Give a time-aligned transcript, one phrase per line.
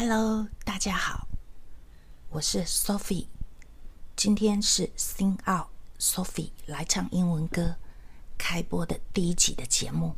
[0.00, 1.26] Hello，大家好，
[2.28, 3.26] 我是 Sophie。
[4.14, 7.74] 今天是 Sing Out Sophie 来唱英文歌
[8.38, 10.14] 开播的第一集的节目。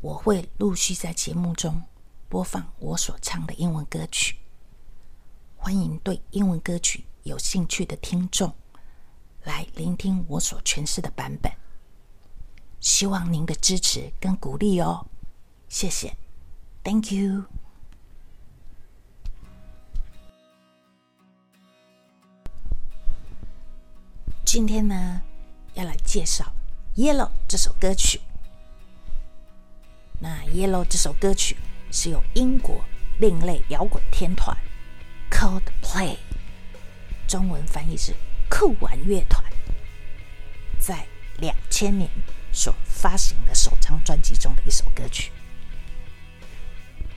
[0.00, 1.80] 我会陆续在节目中
[2.28, 4.34] 播放我所唱的英文歌曲。
[5.56, 8.52] 欢迎对英文歌曲有兴趣的听众
[9.44, 11.52] 来聆听我所诠释的版本。
[12.80, 15.06] 希望您的支持跟鼓励哦，
[15.68, 16.16] 谢谢
[16.82, 17.44] ，Thank you。
[24.50, 25.20] 今天呢，
[25.74, 26.50] 要来介绍
[26.98, 28.18] 《Yellow》这首歌曲。
[30.18, 31.54] 那《Yellow》这首歌曲
[31.92, 32.82] 是由英国
[33.20, 34.56] 另类摇滚天团
[35.30, 36.16] Coldplay（
[37.28, 38.14] 中文翻译是
[38.48, 39.44] 酷玩乐团）
[40.80, 42.08] 在两千年
[42.50, 45.30] 所发行的首张专辑中的一首歌曲。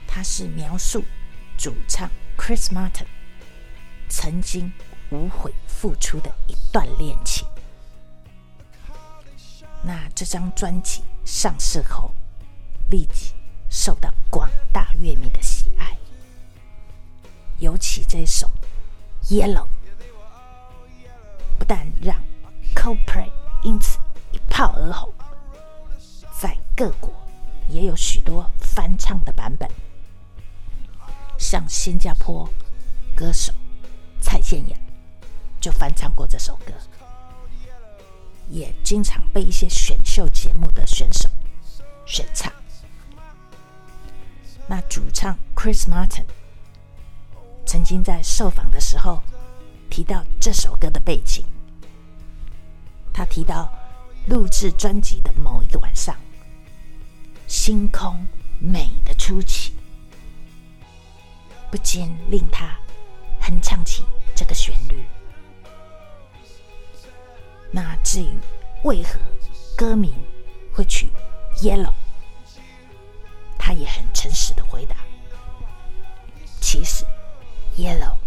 [0.06, 1.02] 它是描述
[1.56, 3.06] 主唱 Chris Martin
[4.10, 4.70] 曾经。
[5.12, 7.46] 无悔付出的一段恋情。
[9.84, 12.14] 那这张专辑上市后，
[12.88, 13.34] 立即
[13.68, 15.96] 受到广大乐迷的喜爱。
[17.58, 18.50] 尤其这首
[19.30, 19.66] 《Yellow》，
[21.58, 22.16] 不但让
[22.74, 23.30] Coldplay
[23.62, 23.98] 因此
[24.32, 25.12] 一炮而红，
[26.40, 27.12] 在各国
[27.68, 29.68] 也有许多翻唱的版本，
[31.38, 32.48] 像新加坡
[33.14, 33.52] 歌手
[34.20, 34.76] 蔡健雅。
[35.62, 36.74] 就翻唱过这首歌，
[38.50, 41.30] 也经常被一些选秀节目的选手
[42.04, 42.52] 选唱。
[44.66, 46.24] 那主唱 Chris Martin
[47.64, 49.22] 曾经在受访的时候
[49.88, 51.44] 提到这首歌的背景，
[53.12, 53.72] 他提到
[54.26, 56.16] 录制专辑的某一个晚上，
[57.46, 58.26] 星空
[58.58, 59.72] 美的出奇，
[61.70, 62.76] 不禁令他
[63.40, 65.04] 哼唱起这个旋律。
[67.74, 68.36] 那至于
[68.84, 69.18] 为何
[69.74, 70.12] 歌名
[70.72, 71.08] 会取
[71.56, 71.94] Yellow，
[73.58, 74.96] 他也很诚实的回答：
[76.60, 77.06] 其实
[77.76, 78.18] Yellow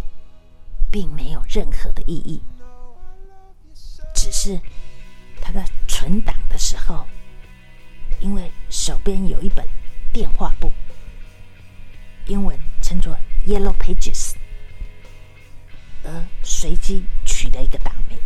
[0.89, 2.41] 并没有任何的意义，
[4.15, 4.59] 只是
[5.39, 7.05] 他在存档的时候，
[8.19, 9.63] 因为手边有一本
[10.11, 10.71] 电话簿，
[12.25, 14.33] 英文称作 Yellow Pages，
[16.03, 18.17] 而随机取了一个档名。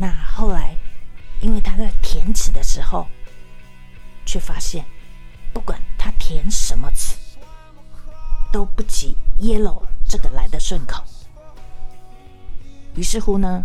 [0.00, 0.76] 那后来，
[1.40, 3.08] 因为他在填词的时候，
[4.24, 4.84] 却发现，
[5.52, 7.16] 不管他填什么词，
[8.52, 11.02] 都不及 “yellow” 这个来的顺口。
[12.94, 13.64] 于是乎呢，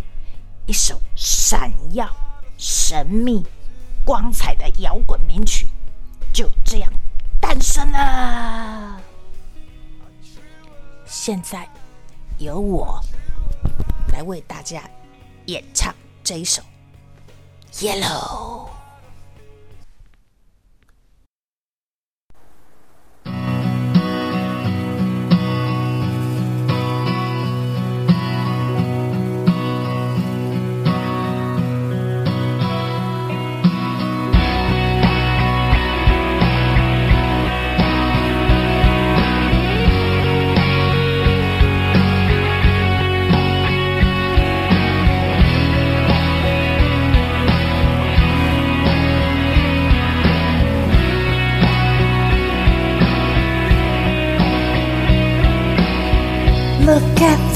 [0.66, 2.09] 一首闪耀、
[2.57, 3.45] 神秘、
[4.03, 5.67] 光彩的摇滚名曲
[6.33, 6.91] 就这样
[7.39, 9.00] 诞生了。
[11.05, 11.69] 现在，
[12.39, 13.00] 由我
[14.11, 14.81] 来为大家
[15.45, 15.94] 演唱。
[16.23, 16.61] 这一首
[17.85, 18.69] 《Yellow》。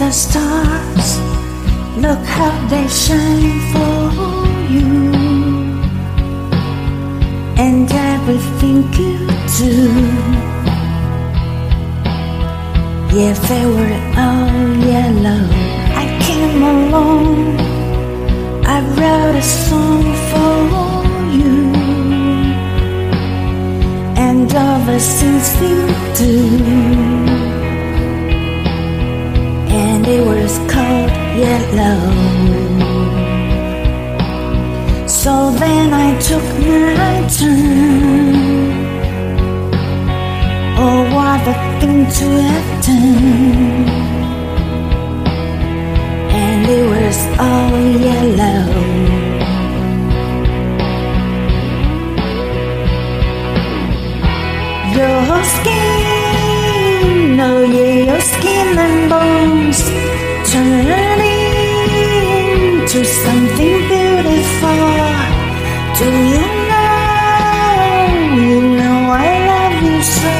[0.07, 1.19] The stars,
[1.97, 3.99] look how they shine for
[4.73, 4.91] you.
[7.65, 9.17] And everything you
[9.59, 9.73] do.
[13.17, 15.43] Yeah, they were all yellow.
[16.01, 17.59] I came along,
[18.75, 20.57] I wrote a song for
[21.37, 21.55] you.
[24.25, 25.77] And all the things you
[26.21, 27.26] do
[30.07, 31.99] and it was cold yellow.
[35.07, 36.43] So then I took
[36.99, 38.67] my turn.
[40.79, 43.89] Oh, what a thing to have done.
[46.41, 47.77] And it was all
[48.07, 48.86] yellow.
[65.99, 67.87] Do you know,
[68.35, 70.35] you know I love you so?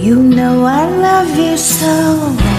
[0.00, 2.57] You know I love you so.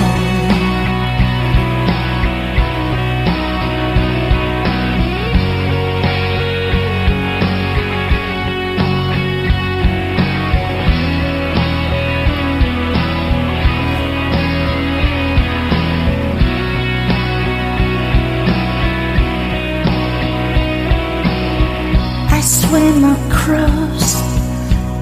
[23.49, 24.15] Across,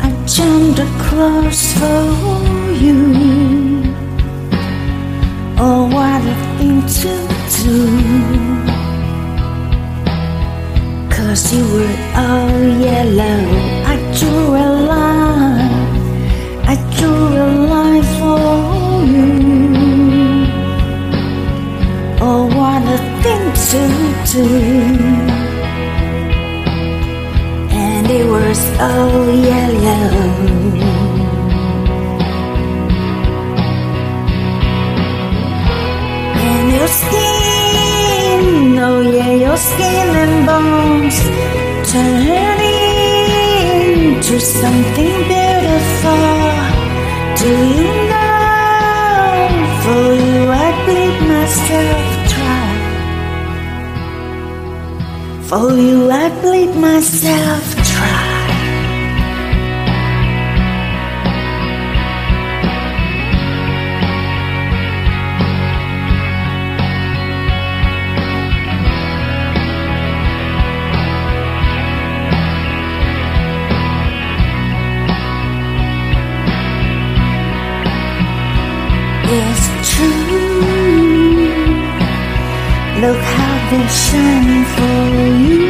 [0.02, 3.02] I jumped across for you.
[5.60, 7.14] Oh, what a thing to
[7.58, 7.78] do.
[11.16, 13.40] Cause you were all yellow.
[13.92, 15.72] I drew a line,
[16.72, 19.30] I drew a line for you.
[22.22, 23.82] Oh, what a thing to
[24.32, 25.07] do
[28.80, 30.12] all yellow.
[36.46, 41.18] And your skin, oh yeah, your skin and bones
[41.92, 42.60] turn
[43.80, 46.28] into something beautiful.
[47.40, 48.38] Do you know?
[49.84, 52.02] For you, I bleed myself
[52.32, 52.70] dry.
[55.50, 57.77] For you, I bleed myself
[79.30, 80.68] It's true.
[83.04, 85.00] Look how they shine for
[85.46, 85.68] you.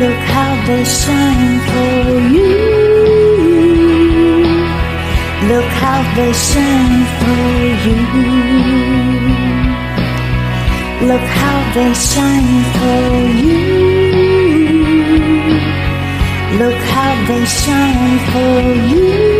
[0.00, 2.52] Look how they shine for you.
[5.50, 7.44] Look how they shine for
[7.84, 7.98] you.
[11.08, 13.04] Look how they shine for
[13.44, 13.60] you.
[16.58, 19.33] Look how they shine for you.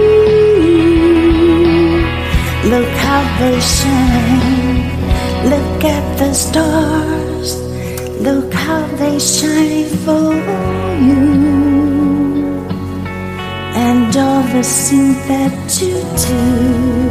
[2.74, 5.48] Look how they shine.
[5.48, 7.60] Look at the stars.
[8.20, 10.34] Look how they shine for
[11.08, 11.24] you.
[13.86, 17.03] And all the things that you do.